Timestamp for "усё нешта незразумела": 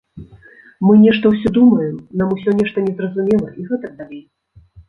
2.39-3.55